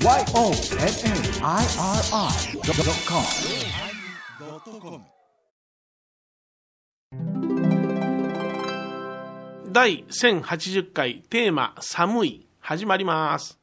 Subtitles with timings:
[0.00, 0.28] YONNIRI.com
[9.72, 13.57] 第1080回テーマ「寒い」始まります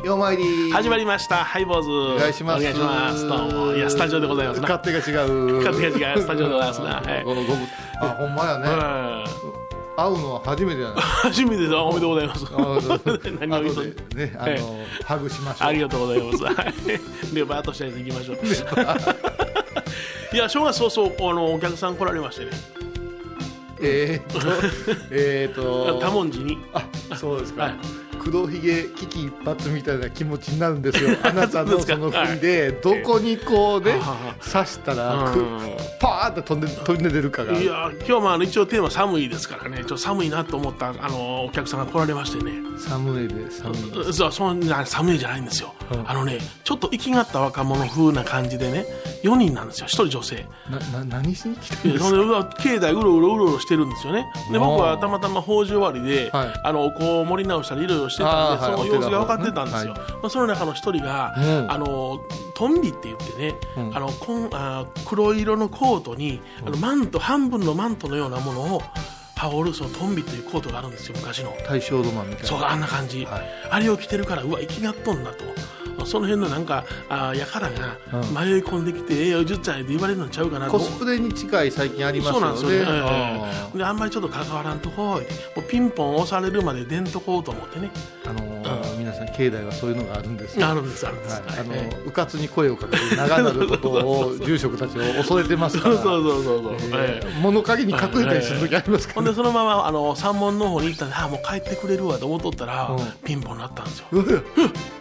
[0.00, 0.70] りようまいり。
[0.72, 1.36] 始まりました。
[1.44, 1.90] ハイボーズ。
[1.90, 2.60] お願いします。
[2.60, 3.26] お願いします。
[3.26, 3.74] どうも。
[3.74, 4.68] いやスタジオでございますな。
[4.68, 5.54] 勝手が違う。
[5.58, 6.20] 勝手が違う。
[6.20, 6.86] スタジオでございますな。
[6.86, 7.20] はい。
[8.00, 8.68] あほんまやね。
[8.68, 9.66] うん
[9.98, 10.96] 会うのは初めてじゃな。
[10.96, 11.74] い初めてです。
[11.74, 12.44] おめでとうございます。
[13.40, 14.16] 何を言うと。
[14.16, 15.68] ねあのハグしましょう。
[15.68, 16.44] ありがとうございます。
[16.44, 17.34] はい。
[17.34, 18.36] で、バーッとしたやつ行きましょう。
[20.36, 22.50] いや、正月早々、あの、お客さん来られましてね。
[23.80, 24.48] えーっと
[25.10, 25.98] えーっと。
[25.98, 26.58] 多文字に。
[26.74, 26.82] あ
[27.16, 31.16] そうですか、はい黒ひげ危機一髪みたいな気持ちになるんですよ。
[31.22, 34.00] あなたのその振りでどこにこうね
[34.52, 35.32] 刺したら
[36.00, 37.52] パーッと飛んで飛んで出るかが。
[37.58, 39.78] いや、今日はまあ、一応テーマ寒いですからね。
[39.78, 42.52] ちょっと寒いなと思った、あの、お客さんが来られましてね。
[42.78, 45.72] 寒いで寒いそう、そんな寒いじゃないんですよ。
[45.92, 46.10] うん。
[46.10, 48.84] あのね、ちょっと生きがった若者風な感じでね、
[49.22, 49.86] 4人なんですよ。
[49.86, 50.46] 1人女性。
[50.92, 52.54] なな何しに来てるんですか？
[52.62, 54.26] 境内うろうろうろうろしてるんですよね。
[54.52, 56.60] で僕はたまたま法事終わりで、はい。
[56.64, 61.70] あのこう盛り直したりいろいろしてたんでその様子が分かってたんですよ、まあ、その中の一人が、うん。
[61.70, 62.20] あの
[62.54, 63.96] トンビって言ってね、うん。
[63.96, 68.82] あのこんあ黒色のコートにあのマント半分のマントのようなものを
[69.36, 71.54] 羽織るそのトンビというコートがあるんですよ昔の。
[71.68, 72.48] 大正ロマンみたいな。
[72.48, 73.42] そうあんな感じ、はい。
[73.70, 75.44] あれを着てるからうわ生きがっとんなと。
[76.04, 78.20] その辺のなんかあやからがうん。
[78.34, 80.72] 迷い込んできて、ええよ10歳で言われるのちゃうかなと。
[80.72, 85.58] コスプレに近い最近ありますそうなんよねですよね、あええであんまりちょっと関わらんとこい。
[85.58, 87.90] もうピンポン押されるまで出んとこうと思ってね。
[88.24, 88.85] ーあのー皆
[89.16, 90.68] さん境内はそういうのがあるんですよ。
[90.68, 95.94] あるんですあるんです、はい、あのえうかつに声をかけて長なることを住職たちを恐れてますから。
[95.94, 96.74] えそうそうそうそう。
[96.74, 102.98] えええー物陰に隠れたりする時ありますから、ほんでそのままあの山門の方に行ったんでああもう帰ってくれるわと思っとったら、うん。
[103.24, 104.06] ピンポン鳴ったんですよ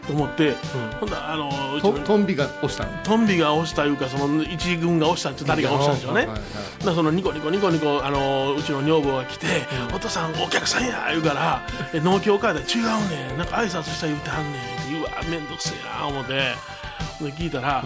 [0.07, 0.55] と思って、
[0.99, 1.51] ほんであの
[1.81, 3.03] とトンビが押したの？
[3.03, 6.39] トンビが押したいうかその一軍が押したんち誰が押したんでしょうね、はいはい
[6.79, 9.47] だからそのニコニコニコニコあのうちの女房が来て
[9.95, 11.61] 「お父さんお客さんや」言うから
[11.93, 13.38] 「え農協からで違うねん。
[13.38, 16.75] なんか挨拶した言うてはんねん」って言うわ面倒くせえな思って。
[17.22, 17.83] で聞いたら、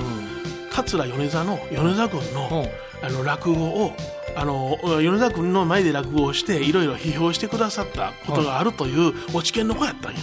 [0.72, 2.68] 桂米沢の米沢君の,、
[3.03, 3.96] あの落語を
[4.36, 10.19] あの米沢君の前で落語をしていろいろ批評してくださったことがあるというお知見の子やったんや。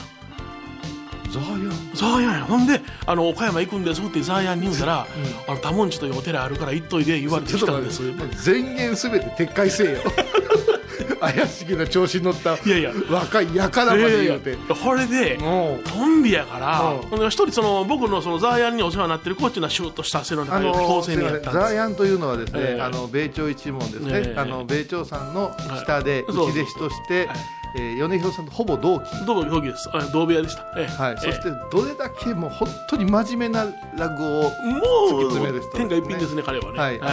[1.28, 1.90] ザーヤン。
[1.94, 2.44] ザーヤンや。
[2.44, 5.06] ほんであの岡山行くんですってザーヤンに言うたら、
[5.46, 8.02] あの多文字というお寺あるから行っといで言われてきたんです。
[8.44, 9.98] 全言すべて撤回せえよ。
[11.20, 12.92] 怪しげな調子に乗ったいやいや。
[13.10, 21.64] 若いやからまで言うてこれでもうトンビやから一人その僕のそのザーヤンにお世話になってる子っていうのはシューッとした背の高いあの高青すいません年やったんです。
[21.66, 22.82] ザーヤンというのはですね、ええ。
[22.82, 24.38] あの米朝一門ですね、ええ。
[24.38, 25.52] あの米朝さんの
[25.84, 26.36] 下ではい。
[26.36, 27.36] 内弟子として、はい
[27.76, 29.24] えー米広さんとほぼ同期。
[29.26, 29.88] どうも表記です。
[29.92, 30.62] あ同部屋でした。
[30.76, 30.86] ええ。
[30.86, 31.20] はい、ええ。
[31.20, 33.66] そしてどれだけもう本当に真面目な
[33.96, 35.88] 落語を、も突きう詰める人ですね。
[35.88, 36.78] 天下一品ですね彼はね。
[36.78, 37.00] はい。
[37.00, 37.04] あ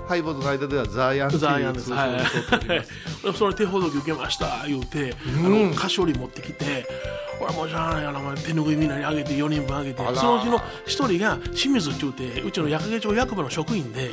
[0.00, 1.40] のハイボーズの間ではザーヤンという。
[1.40, 2.12] 通称はい。
[2.12, 2.84] で通っておりま
[3.32, 3.32] す。
[3.38, 5.46] その手ほどき受けました言うて、うん。
[5.46, 6.86] あの菓子折り持ってきて、
[7.38, 14.10] これもうしゃあないやな、お前手ぬぐいみんなにあげて4人分あげてそのうちの一人が清水って言うて、うちの矢掛町役場の職員で、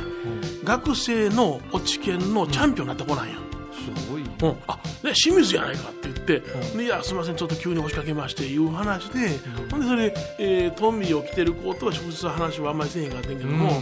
[0.63, 3.35] 学生の落ち研のチャンピオンになった子なんや。
[3.79, 4.21] すごい。
[4.23, 6.41] うん、あね清水やないかって言って、
[6.77, 9.29] でいやすみませんちょっと急に押しかけましていう話で、
[9.71, 13.81] ほんでそれで、えートンビを着てる子とは直接話はあんまりせえへんかったんやけども、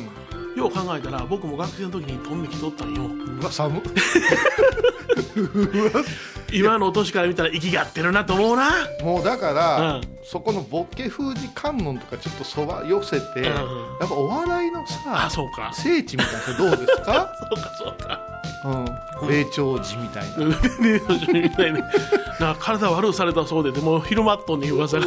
[0.56, 3.04] よう考えたら僕も学生の時にトンビ着とったんよ。
[3.06, 3.82] うわ、寒っ。
[6.52, 8.72] 今の年から見たら息がってるなと思うな。
[9.04, 10.02] もうだから、うん。
[10.24, 13.44] そこのボケ封じ観音とかちょっとそば寄せて、ん。
[13.44, 13.52] や
[14.06, 15.72] っぱお笑いのさ、あそうか。
[15.74, 17.32] 聖地みたいなのどうですか？
[17.54, 18.20] そうかそうか。
[18.34, 18.37] うん。
[19.30, 20.46] 霊長寺みたいな。
[21.34, 21.80] みたいに
[22.40, 25.06] なんか体悪くされたそうででも昼間っとんねん噂が。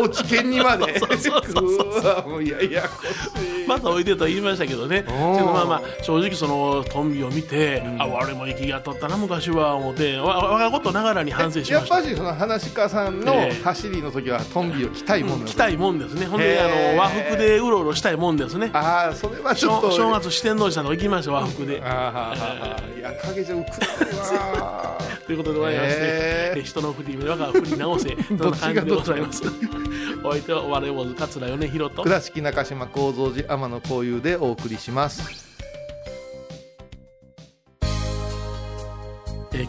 [0.00, 0.98] 落ち研にまで。
[0.98, 2.00] そうそうそうそう。
[2.00, 3.66] うわもうややこしい。
[3.66, 5.04] また置いてと言いましたけどね。
[5.08, 11.94] まあまあ正直そのトンビを見て、あ俺も息がとったな昔は思ってわ我がことながらに反省しました。
[11.96, 13.62] やっぱりその話し家さんのええ。
[13.64, 16.26] 走りの時はトンビを着たいもんなんです着たいもんですね。
[16.26, 18.70] ほんであの和服でうろうろしたいもんですね。
[18.72, 19.90] ああそれはちょっと。
[19.90, 21.80] 正正月四天王寺さんとこ行きました和服で。
[21.84, 22.41] あーはーはーはー
[22.96, 23.00] い。
[23.00, 26.60] や影じゃ浮くわということでございまして、へー。
[26.60, 29.42] え人の振り目我が振り直せ どんな感じでございます
[30.24, 32.02] お相手はお笑い坊主桂米宏と。
[32.02, 35.51] 倉敷中島幸三寺天野幸雄でお送りします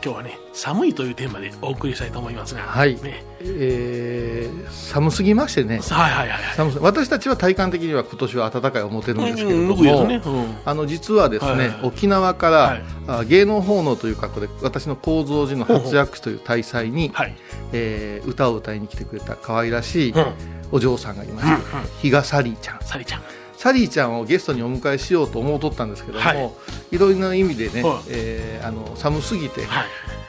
[0.03, 2.95] 今日はね寒いというテーマでお送りしたいと思いますがはい。
[3.01, 3.23] ね。
[3.39, 5.79] えー寒すぎましてね。
[5.79, 6.55] はいはいはいはい。
[6.55, 10.55] 寒す私たちは体感的には今年は暖かい思ってるんですけれどうんも、僕ですね、うん。
[10.65, 11.69] あの実はですね、はいはい。
[11.69, 12.83] はい沖縄から、はい。
[13.07, 17.35] あ芸能奉納という格好で私の構造寺の初薬師という大祭に、はい、
[17.71, 20.25] えー歌を歌いに来てくれた可愛らしいうん。
[20.71, 21.61] お嬢さんがいまして、
[22.01, 22.79] 比嘉サリーちゃん。
[22.81, 23.21] サリちゃん
[23.63, 26.51] サリーちゃんをゲストにお迎えしようと思うとったんですけども、はい。
[26.91, 28.03] い、ろいろな意味でね、はい。
[28.09, 29.85] えーあの寒すぎて、は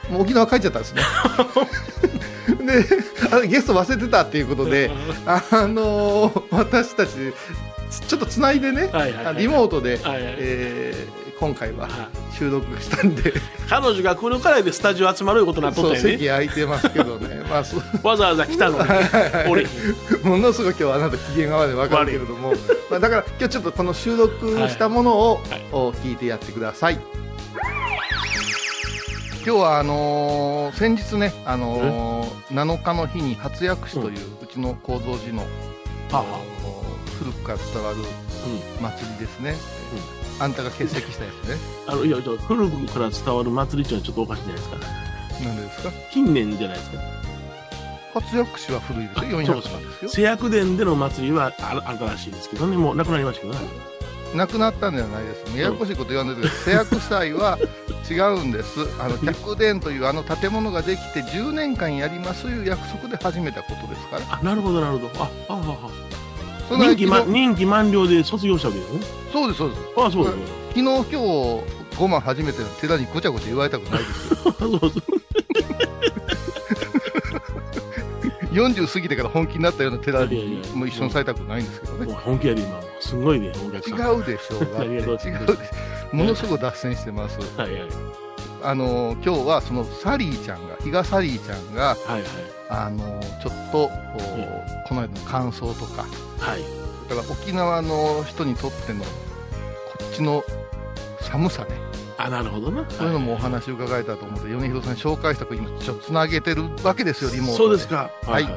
[0.09, 0.11] い。
[0.13, 1.01] もう沖縄帰っちゃったんですね。
[2.65, 2.85] で
[3.35, 4.89] あれゲスト忘れてたっていうことで、
[5.27, 7.09] あのー私たち
[7.89, 10.35] つちょっとつないでね、はいはいはいリモートで、はいはい。
[10.37, 12.35] えー今回ははい。
[12.35, 13.33] 収録したんで、
[13.69, 16.11] 彼女が来るからいでスタジオ集まることになっとったよね。
[16.11, 18.89] 席空いてますけどね、 まあ、そわざわざ来たのに。
[19.49, 19.69] 俺に
[20.23, 22.53] ものすごい今日あなた機嫌が悪い分かるけれども、
[22.89, 25.41] まあ、だから今日ちょっとこの収録したものを、
[26.03, 26.99] 聞いてやってください。
[29.45, 35.45] 今日はあのー先日ね、あのー7日の日に初薬師という、うちの構造寺の、
[37.19, 37.97] 古くから伝わる
[38.81, 39.55] 祭りですね、
[40.39, 41.55] あんたが欠席したやつね。
[41.87, 44.77] あのいや古くから伝わる祭りっていうのはちょっとおかしいじゃないですか
[45.45, 45.91] なんでですか？
[46.11, 46.97] 近年じゃないですか
[48.13, 49.41] 初薬師は古いですよ。
[49.41, 50.09] 400そう年ですよ。
[50.11, 52.77] 製薬殿での祭りはあ新しいですけどね。
[52.77, 53.59] もうなくなりましたけどね。
[54.33, 55.57] なくなったんではないです。
[55.57, 56.63] ややこしいこと言わないでください。
[56.65, 57.57] 製薬祭は
[58.09, 58.79] 違うんです。
[58.99, 64.39] あの客殿というあの建物ができて10年間やりますという約束で始めたことですから。
[64.39, 65.11] あなるほどなるほど。
[65.21, 65.89] ああああ
[66.71, 69.01] 任期,、ま、任期満了で卒業したわけですね
[69.31, 69.81] そうですそうです。
[69.97, 71.63] あそうですね昨日今日
[71.97, 74.37] ごま初めて寺にごちゃごちゃ言われたくないですよ。
[74.57, 74.91] そうそう
[78.51, 82.13] 40過ぎてから本気になったような寺にも一緒にされたくないんですけどね。
[82.13, 84.59] 本気やで今すごいねお客さん違うでしょ う。
[84.59, 86.15] がとううでしょ。
[86.15, 87.37] ものすごい脱線してます。
[87.57, 87.81] はいはい
[88.63, 92.23] あの今日はそのサリーちゃんが、比嘉サリーちゃんが、はい
[92.69, 93.89] あのちょっと、お
[94.87, 96.03] この間の感想とか、
[96.39, 96.61] はい。
[96.61, 99.09] はいだから沖縄の人にとってのこ
[100.03, 100.43] っちの
[101.21, 101.71] 寒さね、
[102.17, 102.85] あなるほどな。
[102.89, 108.09] そういうのもお話を伺えたと思って、米広さんに紹介したく今ちょっとつなげてるわけですよ、リモートそうですか。
[108.23, 108.43] はい。
[108.43, 108.53] はい。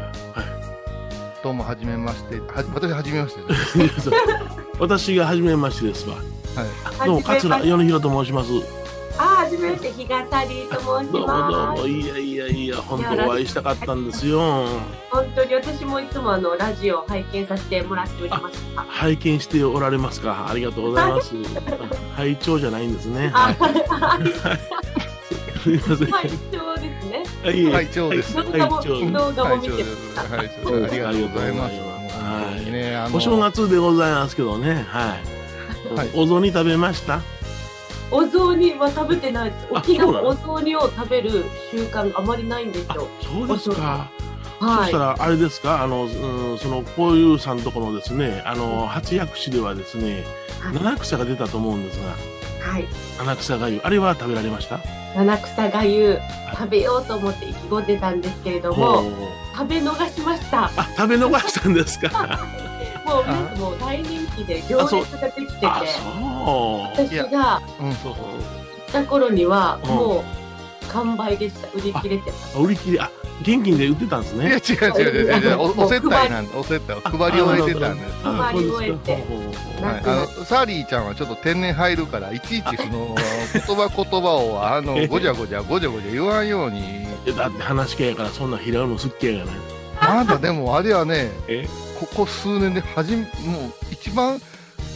[1.42, 3.42] どうもはじめまして、はじ私はじめまして。
[3.82, 4.10] です、
[4.78, 6.16] 私が初めましてですわ。
[6.16, 8.50] はい、どうも桂米広と申します
[9.48, 11.80] あ、はじめまして、日笠りと申しどうもどうます。
[11.82, 14.66] もいやいやいや本当お会いしたかったんですよ。
[15.10, 18.82] 本当に私もいつもあのラジオを拝見させてもらっておりました。
[18.82, 20.48] 拝見しておられますか？
[20.50, 21.34] ありがとうございます。
[22.16, 23.30] 拝聴じゃないんですね。
[23.34, 24.28] あ、はい。
[25.62, 26.10] すいません。
[26.10, 27.24] はい、そうですね。
[27.44, 27.72] はい。
[27.72, 28.34] 会長です。
[28.34, 29.84] 動画も動画も見て。
[30.14, 31.06] まはい、そうです。
[31.06, 31.72] ありがとうございます。
[31.72, 33.32] ありがとうござい。
[33.32, 34.86] お正月でございますけどね。
[34.88, 35.16] は
[35.92, 36.10] い、はい。
[36.14, 37.20] お雑煮食べました？
[38.10, 39.66] お雑煮は食べてないです。
[39.72, 43.08] あ沖縄お雑煮を食べる習慣あまりないんですあよ。
[43.22, 44.10] そうですか
[44.60, 44.98] そはいした。
[44.98, 45.82] らあれですか？
[45.82, 50.24] あの、うん、そのこういうさんとこのですねあの初薬師ではですね
[50.60, 52.08] はい七草が出たと思うんですが
[52.72, 52.86] はい。
[53.18, 54.80] 七草がゆあれは食べられました？
[55.16, 56.18] 七草がゆ
[56.52, 59.12] 食べようと思って意気込んでたんですけれども、ほう
[59.56, 60.64] 食べ逃しました。
[60.66, 62.08] あ食べ逃したんですか？
[63.08, 65.90] もう皆さんもう大人気で行列ができてて、私
[67.30, 70.24] がうん、そう行った頃にはうんもう
[70.88, 71.68] 完売でした。
[71.68, 72.58] 売り切れてます。
[72.58, 73.10] 売り切りあ
[73.40, 75.58] 現金で売ってたんですいやね違う違う違う違う。
[75.58, 78.12] おお接待なんでお接待を配り終えてたんです。
[78.24, 79.12] あ配り終えて。
[79.12, 83.14] はい、あのサーリーちゃんはちょっと天然入るからいちいちその
[83.52, 86.80] 言葉言葉をあのごちゃごちゃごちゃごちゃ言わんように。
[87.26, 89.54] いやだって話し系やからそんな拾うのすっげえやない
[90.00, 91.66] まだでもあれはねえ？
[91.98, 93.30] ここ数年ではじめもう
[93.90, 94.40] 一番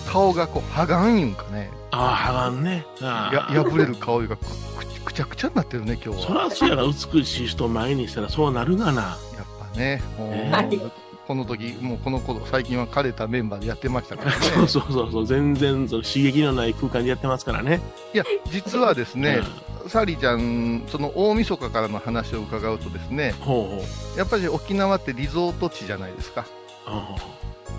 [0.07, 1.71] 顔がこうはがんいうんかね。
[1.91, 3.55] ああはがんねああ。
[3.55, 9.03] や破れる顔がくくくちゃくちゃになってるね今日そはらそうやが美しい人前にしたらそうなるがな。
[9.03, 10.79] やっぱねもうね
[11.27, 14.47] この時もうこの頃最近は枯れたメンバーでやってましたからね。
[14.53, 15.27] そうそうそうそう。
[15.27, 17.81] 全然その刺激のない空間でやってますからね。
[18.13, 19.41] いや実はですね、
[19.87, 24.19] サーリーちゃんその大晦日からの話を伺うとですねうんほうほう。
[24.19, 26.45] やっぱり沖縄ってリゾート地じゃないですか。
[26.45, 26.62] あ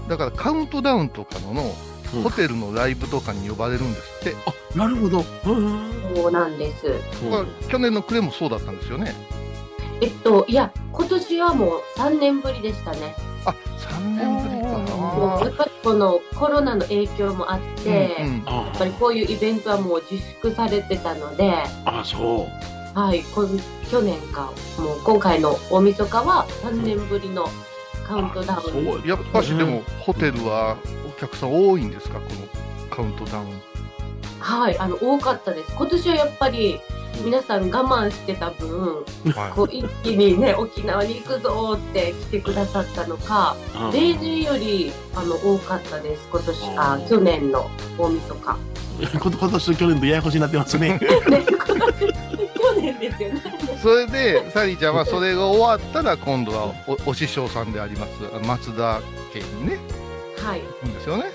[0.08, 1.64] だからカウントダウンとかのの、
[2.16, 2.24] うん。
[2.24, 5.26] ホテルのライブとかに呼ばれるんですって、あなるほど。
[5.46, 6.94] うんそうなんです。
[7.70, 9.16] 去年の暮れもそうだったんですよね。
[10.02, 13.16] えっと、いや、今年はもう3年ぶりでしたね。
[13.46, 14.96] あ3年ぶりか。
[14.98, 18.44] もうやっぱりこのコロナの影響もあって、うんうん。
[18.46, 22.48] あやっぱりこういうイベントはもう自粛されてたので、あそ
[22.96, 23.00] う。
[23.00, 27.48] はい、こん去年か、もう今回の大晦日は3年ぶりの
[28.08, 28.64] カウントダウン。
[28.64, 32.20] そうやっぱしでもホテルはお客さん多いんですか？
[32.20, 33.62] このカウントダウン。
[34.40, 35.74] はい、あの、多かったです。
[35.76, 36.80] 今年はやっぱり、
[37.24, 39.06] 皆さん我慢してた分
[39.36, 43.56] はこう一気にね沖縄に行くぞって来てくださったのか
[43.94, 46.70] 例年よりあの多かったです今年。
[46.76, 47.70] あ去年の
[48.00, 48.58] 大晦日。
[49.14, 50.98] 今年と去年とややこしになってますね。
[51.30, 51.46] ね
[52.74, 53.30] 今年ですよ。
[53.30, 53.42] ね
[53.82, 56.74] それでサリーちゃんはそれが終わったら今度は
[57.06, 58.24] おお師匠さんであります。
[58.46, 59.02] 松田
[59.34, 59.78] 家にね。
[60.38, 60.62] はい。
[60.62, 61.26] 行くんですよね。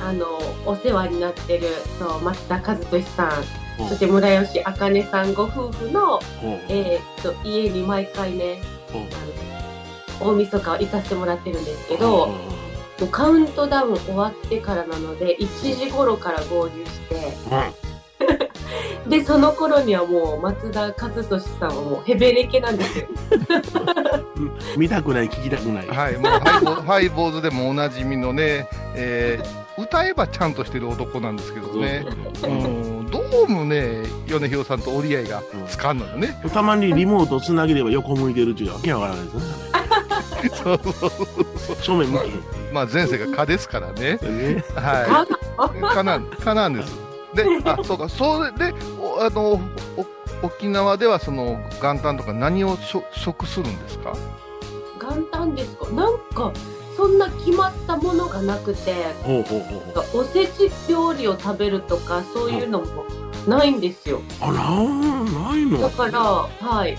[0.00, 0.26] あの
[0.66, 3.28] お世話になってるそう松田和俊さん。
[3.28, 3.84] う。
[3.86, 6.20] んそして村吉茜さんご夫婦の、
[6.68, 8.60] えーっと家に毎回ね
[8.90, 8.92] あ
[10.24, 12.36] の大晦日は行かせてもらってるんですけど、も
[13.00, 17.32] うカウントダウン終わってからなので1時頃から合流して
[19.08, 23.06] でその頃にはもう松田和俊さんはもうヘベレケなんですよ。
[24.36, 24.40] う
[24.78, 25.88] ん見たくない、聞きたくない。
[25.88, 32.04] はいもうハイボ ハイボーズでもおなじみのね、えー歌えばちゃんとしてる男なんですけどね、
[32.44, 32.46] う。
[32.46, 39.42] ん、どうもね米広さんと折り合いがつかんのよね、たまにリモートつなげれば横向いてるっていうわけわからないですね。
[40.52, 41.10] そうそう。
[41.56, 42.22] そう正面向き
[42.72, 44.18] まあ前世が蚊ですからね。
[44.22, 44.64] ね。
[44.74, 45.26] は
[45.58, 49.60] あい蚊なん蚊なんですであそうかそれでおあのお
[50.46, 54.14] 沖縄ではその元旦とか何を食するんですか？
[55.00, 55.88] 元旦ですか？
[55.90, 56.52] なんか
[56.96, 58.94] そんな決まったものがなくて。
[60.14, 63.04] おせち料理を食べるとかそういうのも
[63.46, 64.20] ないんですよ。
[64.40, 65.80] あ、なん、ないの？
[65.80, 66.98] だからはい。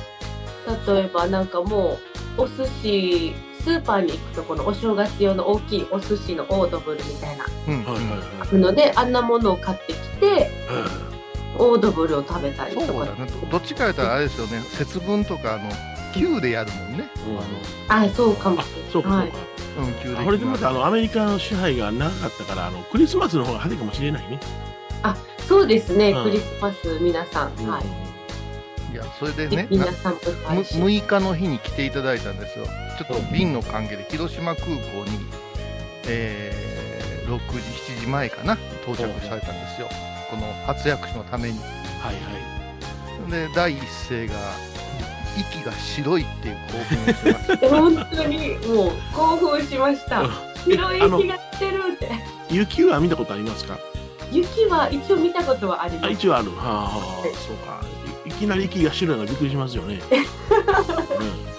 [0.88, 1.98] 例えばなんかも
[2.38, 7.46] うお寿司スーパーに行くとこのお正月用の大きいお寿司のオードブルみたいな。
[7.68, 10.52] うん、はいはいはいあるのであんなものを買ってきて
[11.58, 12.88] オードブルを食べたりとか。
[12.88, 13.28] そうだね。
[13.42, 14.60] どどっちか言ったらあれですよね。
[14.60, 15.72] 節分とかあの
[16.14, 17.10] 旧でやるもんね。
[17.90, 17.96] うん。
[17.96, 18.60] あそうかも。
[18.60, 19.38] あ、そうかそうはいか。
[19.38, 24.40] うんこれでまたあのアメリカの支配が長かったからあのクリスマスの方が派手かもしれないね。
[25.48, 26.24] そうですね、うん。
[26.24, 28.13] クリスマス皆さん、はい
[28.94, 30.84] いやそれでねな皆さんとむ配信。
[30.84, 32.66] 6日の日に来ていただいたんですよ。
[32.98, 34.72] ちょっと便の関係で広島空港
[35.10, 35.20] に、
[36.08, 36.74] えー
[37.24, 37.58] 6時
[37.96, 39.88] 7時前かな到着されたんですよ。
[40.30, 41.58] この初役所のために。
[41.60, 43.32] はいはい。
[43.32, 44.34] で第一声が
[45.38, 50.22] 息が白いっていう興奮をしてました 本当にもう興奮しました。
[50.22, 50.32] うん。
[50.66, 52.12] 白い息がしてるって。
[52.52, 53.78] 雪は見たことありますか？
[54.32, 56.52] 雪は一応見たことはありまあ、す一応ある。
[56.56, 57.82] はあ、はあ、そうか。
[58.34, 60.00] きなり息が白いのがびっくりしますよね。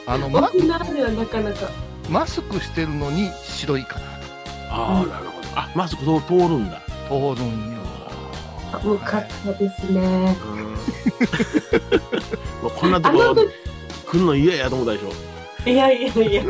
[0.06, 0.12] うん。
[0.12, 1.70] あのマ沖縄ではなかなか。
[2.10, 4.06] マスクしてるのに白いかな。
[4.70, 5.48] ああ、なるほど。
[5.54, 6.80] あ、マスク通通るんだ。
[7.08, 7.78] 通るんよ。
[8.72, 10.36] 寒かったですね。
[10.44, 10.62] うん。
[12.62, 13.34] も うこんなとこ
[14.06, 15.70] 来るの嫌やと思ったでしょ。
[15.70, 16.42] いやいやいや。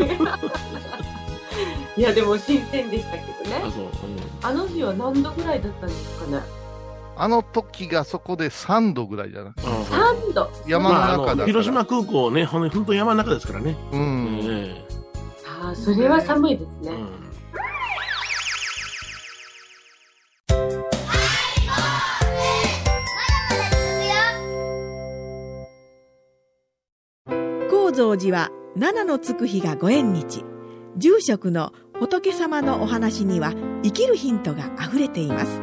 [1.96, 3.62] いやでも新鮮でしたけどね。
[3.64, 3.82] あ、そう。
[3.82, 3.90] うん。
[4.42, 6.63] あの日は何度ぐらいだったんですかね
[7.16, 9.52] あの時がそこで3度ぐらいじゃない？
[9.56, 9.64] うん。
[10.30, 10.50] 3度。
[10.66, 11.34] 山のまあ、あ中だから。
[11.36, 13.76] の広島空港ね、ほんと本当山の中ですからね。
[13.92, 14.40] ううん。
[14.44, 14.84] え
[15.62, 17.24] ああそれは寒いですね、えうん。
[27.70, 30.44] 高蔵寺は七のつく日がご縁日。
[30.96, 33.52] 住職の仏様のお話には
[33.82, 35.60] 生きるヒントがあふれています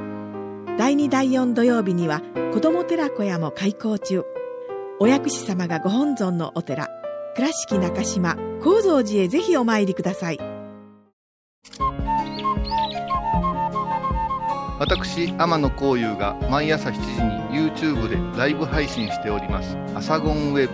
[0.77, 2.21] 第2第4土曜日には
[2.53, 4.23] 子ども寺小屋も開校中。
[4.99, 6.87] お薬師様がご本尊のお寺
[7.35, 10.39] 倉敷中島・高蔵寺へぜひお参りください。
[14.79, 20.73] 私天野幸雄が毎朝7時に YouTube でライブ配信しております「アサゴンウェブ」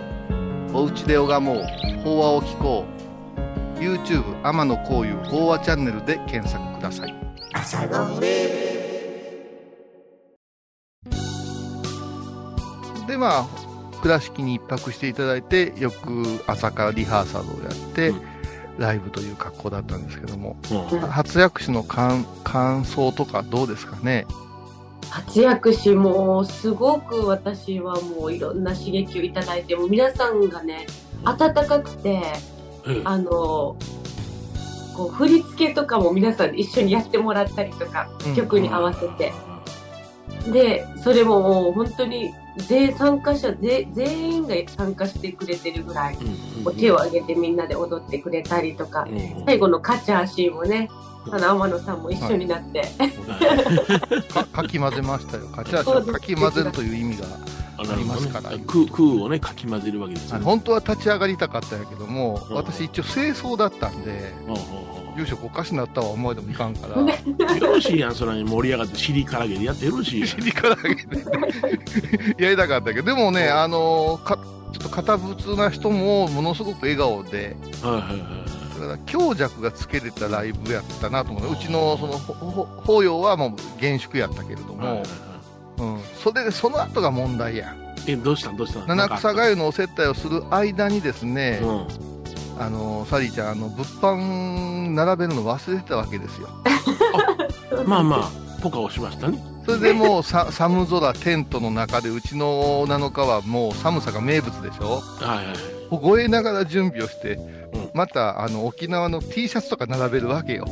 [0.78, 1.56] 「おうちで拝もう
[2.04, 2.84] 法話を聞こ
[3.76, 7.14] う」YouTube 天野幸雄法話チャンネルで検索ください。
[8.20, 8.67] で
[13.18, 13.46] まあ
[14.00, 18.22] 倉敷に一泊していただいてよく朝からリハーサルをやって、うん。
[18.78, 21.00] ライブという格好だったんですけどもうん。
[21.00, 24.24] 初薬師の感感想とかどうですかね？
[25.10, 30.86] 活躍しもうすごく私はもういろんな刺激をいただいてもう皆さんがね
[31.24, 32.22] 温かくて
[32.86, 33.30] ええあの
[34.94, 38.36] こう振り付けとかも皆さんで一緒にやってもらったりとか、うん。
[38.36, 39.32] 曲に合わせて。
[40.52, 42.32] でそれももう本当に
[42.66, 50.88] 全参加者全全員が参加してくれてるぐらいうんこう手を挙げてみんなで踊ってくれたりとかうん最後のカチャーシーンもね
[51.30, 52.82] あの天野さんも一緒になって、
[54.32, 55.46] かかき混ぜましたよ。
[55.48, 57.26] カチャーシャをかき混ぜるという意味が、
[57.78, 60.44] あありますから空空をねかき混ぜるわけですよね。
[60.44, 62.56] 本当は立ち上がりたかったんやけども、うん。
[62.56, 67.02] 私一応清掃だったんで、ほうほうほ住職おかしなったわ思いでもいかんから。
[67.02, 67.22] ね
[67.60, 70.28] よろしいやん、それに盛り上がって、尻からげでやってよろしいやん。
[70.28, 71.16] 尻から上げて。
[72.42, 74.38] やりたかったけどでもねあのか
[74.72, 77.56] ちょっと堅物な人もものすごく笑顔で。
[77.82, 78.18] はいはいはい。
[78.80, 81.52] だから強弱がつけれたライブやったなと思う。
[81.52, 85.27] うちのそのほほ法要はもう厳粛やったけれども、はいはいはい
[85.78, 87.74] うん、それでその後が問題や
[88.06, 88.56] え、どうしたん？
[88.56, 88.86] どうしたん？
[88.86, 91.86] 七草がゆのお接待をする間にですね、うん。
[92.60, 96.48] あのサリーちゃんあの物販並べるの忘れてたわけですよ
[97.86, 98.30] まあまあ、
[98.60, 99.38] ポカをしましたね。
[99.64, 105.00] それでもうさ寒空テントの中でうちの7日はもう寒さが名物でしょ？
[105.20, 105.56] はいはいはい。
[105.90, 107.90] 凍えながら準備をして、うん。
[107.94, 110.66] またあの沖縄の T シャツとか並べるわけよ。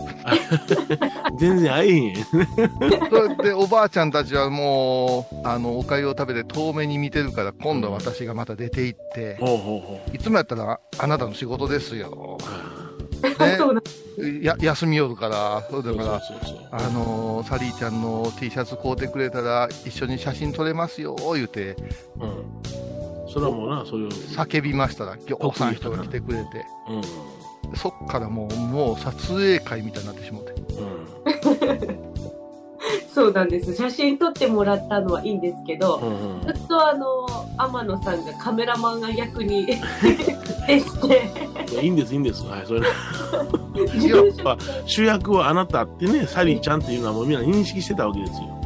[1.41, 2.17] 全然会えへん。
[2.25, 12.77] それでおばあちゃんたちはもうあのお粥を食べて遠目に見てるから今度は私がまた出て行って、ほうほうほいつもやったらあなたの仕事ですよ、う。
[13.23, 14.41] ね。
[14.43, 16.23] や休みよるからそうだから
[16.71, 21.77] あのサリーちゃんの T シャツ買うてくれたら一緒に写真撮れますよ言うて。
[22.19, 22.86] うん。
[23.37, 24.09] それはもうな、そういう。
[24.09, 27.77] 叫びましたらぎょうさん人が来てくれてうん。
[27.77, 32.07] そっからもうもう撮影会みたいになってしもてうん。
[33.13, 33.75] そうなんです。
[33.75, 37.27] 写真撮ってもらったのはいいんですけど、うんずっとあの、
[37.59, 41.31] 天野さんがカメラマンが役に でして、
[41.77, 41.85] うん。
[41.85, 42.43] いいんです、いいんです。
[42.45, 42.81] はい、それ。
[44.01, 48.57] いやまあ主役はあなたってね、サリーちゃんっていうのはもうみんな認識してたわけですよ。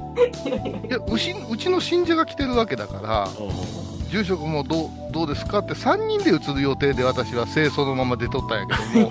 [0.88, 3.46] いやうしうちの信者が来てるわけだからう
[3.86, 5.58] ん住職もどうどうですか？
[5.60, 9.08] って3人で移る予定で私は清掃のまま出とったんやけど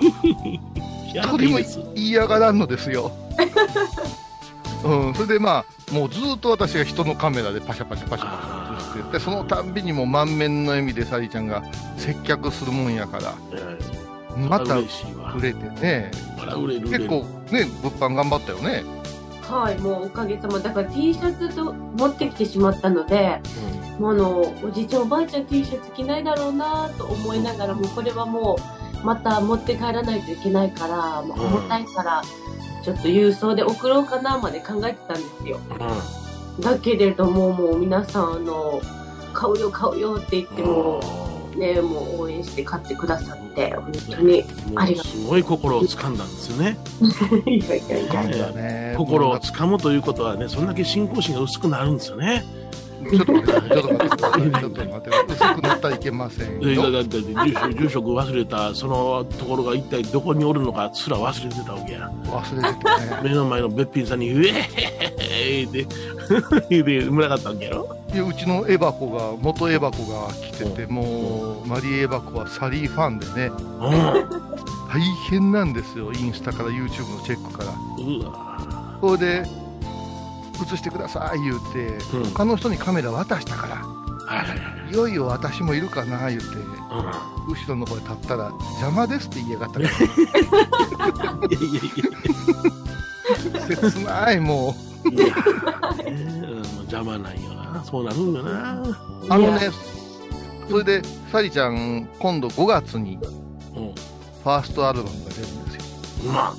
[1.14, 1.58] や一人も。
[1.94, 3.10] 言 いやがらんのですよ。
[4.82, 11.62] うん、それでまあ、もうずっと私が人のカメラでパシャパシャパシャパシャ映ってて、そのたんびにもう満面の笑みでサリーちゃんが
[11.98, 13.34] 接客するもんやから、
[14.36, 14.86] うんまた売。
[15.42, 16.10] れてね。
[16.88, 18.84] 結構ね、物販頑張ったよね。
[19.42, 23.40] はい、もうおかげさま、だから T シャツと持ってきてしまったので、
[24.00, 28.56] もうあの、おじいちゃんおばあちゃん T シャツ着ないだろうなと思いながら、もうこれはも
[29.02, 32.22] う、また持って帰らないといけないから、もう重たいから、
[32.82, 35.60] ちょっと郵送で送ろうかなまで考えてたんですよ。
[35.68, 36.62] うん。
[36.62, 38.80] だけれども、もう皆さん、あの、
[39.34, 41.02] 買うよ買うよって言っても、
[41.54, 44.44] ね、もう応援して買ってくださって、本当に、
[44.76, 46.78] ありがとすごい心を掴んだんですよね。
[47.44, 48.48] いやいやいや。
[48.48, 52.46] ね心を掴むということはね、そんだけ信仰心が薄くなるんですよね。
[53.08, 56.70] ちょっと待って、ちょっと待ってください、ちょっと待って、薄くなったらいけませんよ。
[56.70, 63.28] いやだって住職住職忘れたそのところが一体どこにおるのかすら忘れてたわけや忘れてたね。
[63.28, 65.86] 目の前のべっぴんさんに「うえへへへ」って
[66.68, 73.52] 言うてうまかったんやろいやうちのエバコが、元エバコが来てて、もう、マリエエバコはサリーファンでね、う
[74.92, 77.70] 大変なんですよ、インスタから YouTube のチェックから。
[77.70, 79.59] んうわそれで、
[80.62, 82.24] 映してください言うて、うん。
[82.30, 84.94] 他の人にカメラ渡したから、はいはいはいい。
[84.94, 86.50] よいよ私もいるかな言うて、う
[87.48, 91.80] 後ろの方へ立ったら、邪魔ですって言いやがったから、んいやいや
[93.70, 95.14] い切ない、もう。
[95.14, 95.34] やいや。
[95.34, 97.82] ねもう邪魔なんよな。
[97.84, 98.82] そうなるんよな。
[99.28, 99.70] あのね、
[100.68, 103.18] それで、サリちゃん、今度5月に
[103.74, 103.94] うん。
[104.42, 106.32] ファーストアルバムが出るんですよ。
[106.32, 106.54] まあ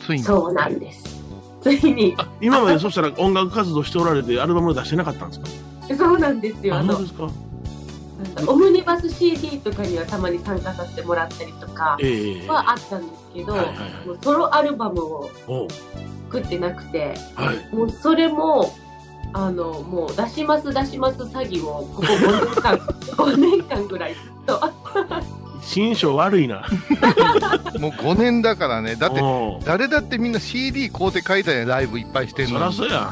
[0.00, 0.22] ついに。
[0.22, 1.09] そうなんです。
[1.62, 5.46] ついに、あ今までそしたら音楽活動しておられてアルバム出してなかったんですか？
[5.96, 6.76] そうなんですよ。
[6.76, 6.98] あの
[8.46, 14.06] オムニバス CD とかにはたまに参加させてもらったりとかええはあったんですけど、はいはいはい。
[14.08, 15.30] もうソロアルバムを
[16.28, 17.74] 作ってなくて、はい。
[17.74, 18.74] もうそれも、
[19.32, 22.76] あの、もう出します出します詐欺をここ5年間、
[23.16, 24.60] 5年間ぐらいずっと。
[25.62, 26.66] 心象悪いな。
[27.78, 28.96] もう5年だからね。
[28.96, 29.20] だって、
[29.64, 32.64] 誰だってみんな CD 買うて書いたやんライブいっぱいしてんそのに。
[32.66, 33.08] らそうや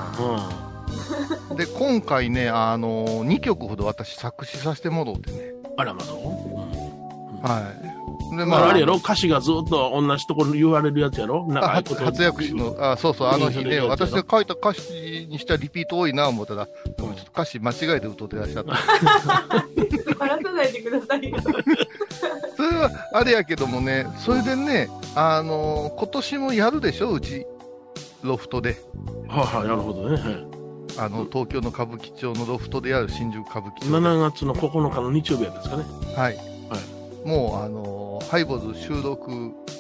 [1.55, 5.39] ん、で、今回ね、あの2曲ほど私作詞させてもろうてね。
[5.65, 7.89] うん、あらまどう、はい。
[8.37, 8.97] で、まあ、あれやろ？
[8.97, 11.47] 歌詞がずっと同じところに言われるやつやろ？
[11.51, 12.05] あ長いこと。
[12.05, 13.89] 初初訳詞の、あ、そうそう、あの日ね、うん。
[13.89, 18.73] 私が書いた歌詞にしたらリピート多いな思ったら、ちょっと歌詞間違えて歌ってらっしゃった。
[20.59, 21.39] ないでくださいよ。
[22.57, 27.47] それはあれやけどもね、それでね、あの今年もやるでしょ、うち、
[28.23, 28.77] ロフトで。
[29.29, 30.47] はいはいなるほどね、はい
[30.99, 33.93] あの、東京の歌舞伎町のロフトでやる新宿歌舞伎町で。
[33.93, 35.85] 7月の9日の日曜日ですかね
[36.17, 36.37] はい。
[37.25, 39.31] もう、あのハイボーズ収録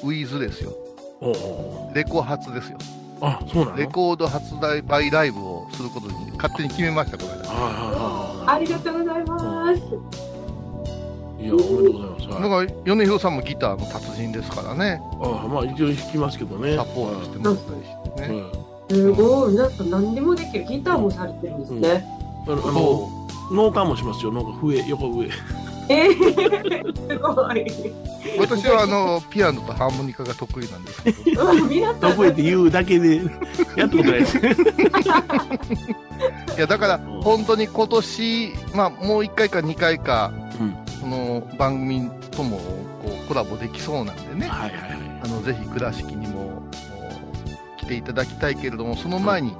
[0.04, 0.72] ウィズですよ。
[1.20, 2.78] おうおうレコ発ですよ。
[3.20, 3.76] あそうなの？
[3.76, 7.30] レコード発売ライブをすることに勝手に決めました、これ。
[7.30, 10.27] はいはいはいはいありがとうございます。
[11.40, 12.28] いや、おめでとうございます。
[12.28, 16.74] だはい、から米広さんもギターの達人ですからねあまあ、一応弾きますけどね。
[16.76, 18.32] サポートしてもらったりしてね、う
[18.64, 19.52] んすごい。
[19.52, 20.64] 皆さん何でもできる。
[20.64, 22.04] ギターもされてるんですね。
[22.46, 23.08] あの、あのそ
[23.52, 24.32] 農家もしますよ。
[24.32, 25.28] 農家、上、横上。
[25.90, 27.62] えー、すごい。
[27.62, 27.66] う
[28.38, 31.46] 私はあのピアノとハーモニカが得意なんですけど。
[32.00, 33.22] 得意って言うだけで、
[33.76, 34.36] やったことないです。
[34.38, 34.42] い
[36.60, 40.30] やだからうん本当に今年、まあ、もう1回か2回か
[41.02, 41.10] うん。
[41.10, 45.20] この番組ともこうコラボできそうなんでねはいはいはい。
[45.24, 46.62] あのぜひ倉敷にも
[47.78, 49.54] 来ていただきたいけれどもその前に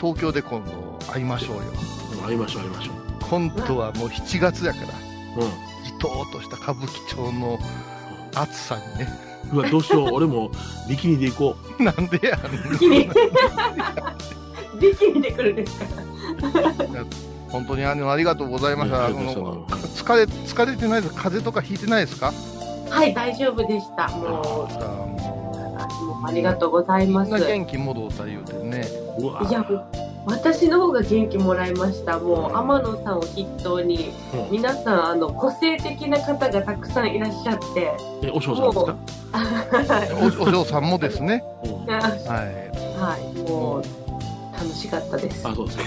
[0.00, 1.62] 東京で今度会いましょうよ
[2.24, 2.94] 会いましょう、会いましょう。
[3.28, 5.50] 今度はもう7月やからうん。
[5.84, 7.58] じとーっとした歌舞伎町の
[8.34, 9.08] 暑さにね
[9.52, 10.08] うわ、どうしよう。
[10.14, 10.50] 俺も、
[10.88, 13.08] ビキニで行こなんでやねんビキニ。
[14.80, 15.86] ビキニで来るんですか？
[17.50, 19.06] 本当にあのありがとうございました。
[19.06, 19.16] あの
[19.66, 21.22] 疲れ疲れてないですか？
[21.22, 22.32] 風邪とかひいてないですか？
[22.90, 24.08] はい、大丈夫でした。
[24.08, 27.30] もあーもう、ありがとうございます。
[27.32, 28.86] 元気戻った言うてね。
[29.18, 29.22] う。
[29.24, 29.46] うわ。
[29.48, 29.64] いや、
[30.26, 32.18] 私の方が元気もらいました。
[32.18, 38.96] もう、天野さんを筆頭に、うん皆さん、あの、個性的な方がたくさんいらっしゃって、え、お嬢さんですか？
[39.32, 41.44] はおお嬢さんもですね。
[41.64, 43.38] うん い、はい。
[43.50, 43.82] もう、
[44.58, 45.46] 楽しかったです。
[45.46, 45.84] あ、そうですか。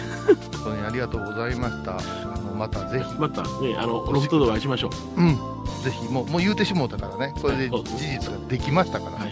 [0.63, 1.97] 本当にありがとうございました。
[1.97, 2.01] あ
[2.37, 5.21] のまたぜひ、またね、あの、ロフトでお会いしましょう。
[5.21, 5.35] うん、
[5.83, 7.33] ぜひもうもう言うてしもうたからね。
[7.41, 9.17] これではい事実ができましたから。
[9.17, 9.31] はい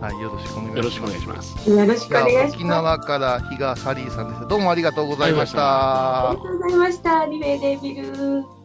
[0.00, 0.76] はい、よろしくお願いします。
[0.76, 1.70] よろしくお願いします。
[1.70, 2.54] よろしくおじゃあ願いします。
[2.56, 4.46] 沖縄から比嘉サリーさんです。
[4.46, 6.50] どうもありがとうございましあたりが。
[6.50, 7.24] とうございました。
[7.24, 8.55] リベデビル。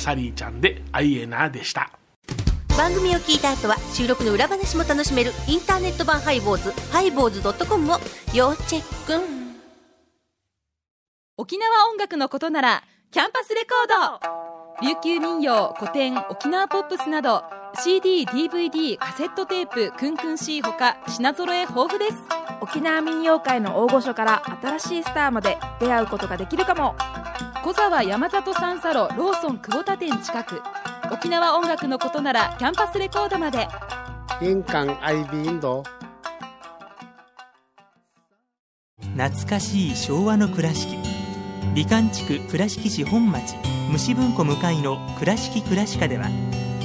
[0.00, 1.90] サリーちゃんで、アイエナでした。
[2.76, 7.98] 番組を聞いた後は収録の裏話も楽しめるインターネット版ハイボーズハイボーズドットコムを
[8.32, 9.22] 要チェック。
[11.36, 14.86] 沖縄音楽のことならキャンパスレコード。
[14.86, 22.16] 琉球民謡古典沖縄ポップスなど CD/DVD カセットテープクンクン C ほか品揃え豊富です。
[22.62, 26.94] 沖縄民謡界の大御所から新しいスターまで出会うことができるかも。
[27.62, 30.62] 小沢山里三佐路ローソン久保田店近く。
[31.12, 33.68] 沖縄音楽のことならキャンパスレコードまで。
[34.40, 35.82] 印鑑 IB インド。
[39.14, 40.96] 懐かしい昭和の倉敷。
[41.74, 43.54] 美観地区倉敷市本町
[43.90, 46.28] 虫文庫向かいの「倉敷倉歯科」では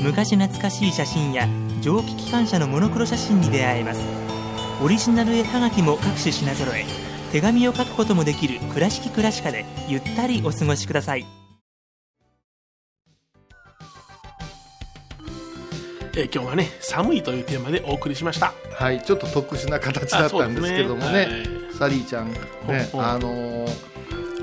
[0.03, 1.47] 昔懐かしい写真や
[1.79, 4.01] 蒸気機関車のモノクロ写真に出会えます。
[4.83, 7.04] オリジナル絵はがきも各種品揃え
[7.35, 11.25] 手紙を書くこともできる「倉敷倉歯科」でゆったりお過ごしください。
[16.15, 18.53] えー今日はね寒いというテーマでお送りしました。
[18.71, 21.07] はいちょっと特殊な形だったんですけどもね。
[21.07, 21.77] あそうですね。
[21.77, 22.39] サリーちゃんね
[22.93, 23.94] あのー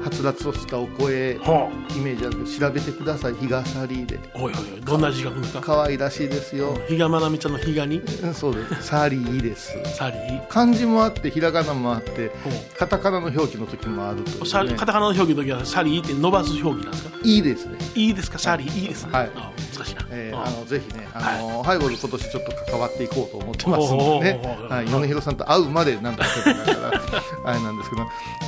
[0.03, 1.71] はつらつとしたお声イは
[2.03, 4.19] メージあるけど調べてください日がサリーで。
[4.35, 5.61] おいおいどんな字書くんですか？
[5.61, 6.77] 可愛らしいですよ。
[6.88, 7.99] 比嘉愛未ちゃんの比嘉に？
[7.99, 8.83] うんそうです。
[8.83, 9.73] サリーです。
[9.95, 14.75] サリー漢字もあってひらがなもあってほカタカナの表記の時もあるというね。
[14.77, 17.19] カタカナの表記の時はサリーって伸ばす表記なんですか？
[17.23, 17.79] いいですね。
[17.95, 18.38] いいですか？
[18.38, 18.85] サリーい。
[18.87, 19.12] いですね。
[19.12, 19.31] はい。
[19.37, 20.07] あ難しいな。
[20.11, 24.41] えーああのぜひね、あのハイボール今年ちょっと関わっていこうと思ってますんでね。
[24.69, 27.03] はい、米広さんと会うまでなんだけどだから
[27.45, 28.03] あれなんですけど。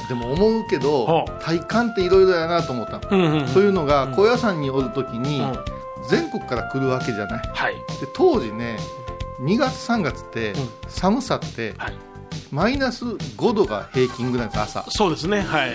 [0.09, 5.59] でも思うけどほ体感っていろいろやなと思ったの、うんうんうんというのが、うん高野山におる時に、うん。
[6.09, 7.51] 全国から来るわけじゃない。
[7.53, 7.75] はい。
[7.75, 7.81] で
[8.15, 8.79] 当時ね
[9.41, 10.69] 2月3月って、うん。
[10.89, 11.95] 寒さってはい。
[12.51, 14.85] マイナス5度が平均ぐらいです朝。
[14.89, 15.41] そうですね。
[15.41, 15.73] はい。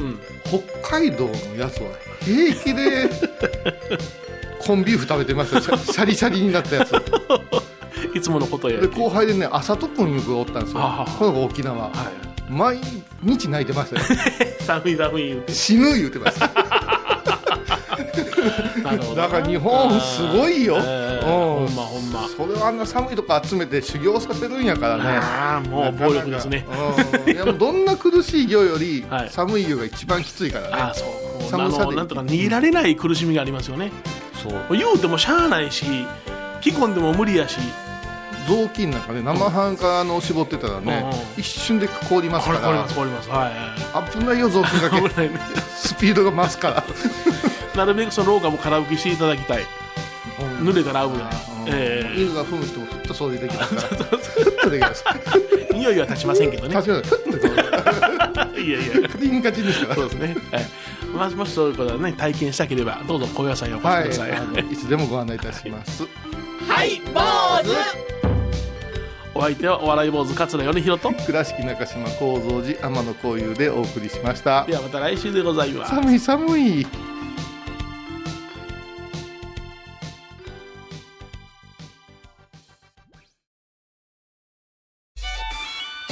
[0.00, 0.18] うん。
[0.80, 1.88] 北海道のやつは
[2.20, 3.08] 平気で
[4.60, 5.62] コンビーフ食べてましたよ。
[5.78, 6.92] シャリシャリになったやつ。
[8.14, 8.80] いつものことや。
[8.80, 11.06] で後輩でね朝と君がおったんですよ。
[11.18, 11.76] この子沖縄。
[11.76, 11.90] は
[12.48, 12.78] 毎
[13.22, 14.02] 日泣いてましたよ。
[14.04, 14.06] い
[14.62, 15.52] 寒い寒い言うて。
[15.52, 16.50] 死ぬ言うてました
[19.14, 20.76] だから日本すごいよ。
[20.80, 21.66] えーうん。
[21.66, 22.28] ほんまほんま。
[22.28, 25.02] それをあんな寒いとこ集めて修行させるんやからね。
[25.04, 26.66] ああもう暴力ですね。
[27.26, 27.32] うん。
[27.32, 29.30] いやもうどんな苦しい行よりはい。
[29.30, 30.72] 寒い行が一番きついからね。
[30.74, 31.50] ああそう。
[31.50, 31.96] 寒さで。
[31.96, 33.90] なんとか逃げられない苦しみがありますよね。
[34.42, 34.76] そう。
[34.76, 35.84] 言うてもしゃあないし
[36.60, 37.58] 着込んでも無理やし
[38.46, 42.60] 雑巾なんかね生半可の絞ってたらね、う一瞬で凍りますから。
[42.60, 43.28] これこれますこれます。
[43.28, 43.50] は
[44.08, 44.18] い。
[44.18, 45.00] 危ないよ雑巾かけ。
[45.00, 45.30] ね。
[45.76, 46.84] スピードが増すから。
[47.76, 49.64] なるべくその廊下も空拭きしていただきたい。
[50.60, 51.68] 濡れたら危ないうん。
[51.68, 52.20] ええ。
[52.20, 55.04] 犬が踏む人もふっと掃除できますからふっとできます
[55.72, 56.74] 匂いは立ちませんけどね。
[56.74, 57.54] 確かにふっとこ
[58.56, 59.08] ういやいや。
[59.08, 59.94] クリーンカチンですから。
[59.94, 60.66] そうですね、はい
[61.14, 66.02] まあ、もしそういうことはね体験したければどうぞ高野山へお越しはいください、あのいつでもご案内いたします。
[66.68, 67.00] はい。
[67.14, 67.20] 坊
[67.64, 68.15] 主
[69.36, 74.64] お相手はお笑い坊主桂米宏と倉敷中島幸三寺天野幸雄でお送りしました。
[74.64, 75.94] ではまた来週でございます。
[75.94, 76.86] 寒い寒い。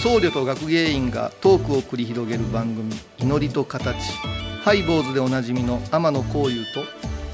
[0.02, 3.96] 僧侶と学芸員がトークを繰り広げる番組「祈りと形」
[4.62, 6.84] ハイボーズでおなじみの天野幸雄と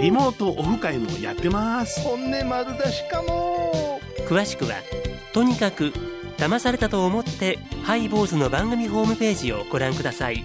[0.00, 2.00] リモートオフ会もやってます。
[2.02, 4.00] 本音丸出しかも。
[4.28, 4.76] 詳しくは
[5.32, 5.92] とにかく
[6.36, 10.44] 騙されたと思ってハイボーズの番組ホームページをご覧ください。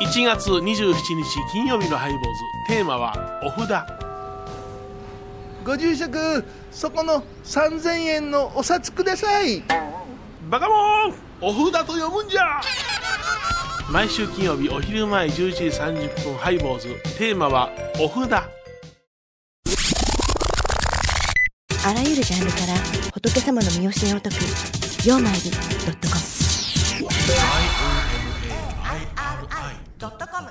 [0.00, 0.94] 1月27日
[1.52, 2.28] 金曜日のハイボーズ。
[2.68, 3.84] テーマはお札。
[5.64, 9.64] ご住職そこの3000円のお札ください。
[10.48, 11.14] バカモン。
[11.40, 12.60] お札と読むんじゃ
[13.90, 16.94] 毎週金曜日お昼前11時30分ハイボーズ。
[17.18, 18.48] テーマは「お札」あ
[21.92, 22.74] らゆるジャンルから
[23.12, 24.36] 仏様の見教えを解く
[25.08, 25.56] 「曜マイルド
[25.90, 26.20] ットコム」
[29.98, 30.50] 「IOMAIRI.com」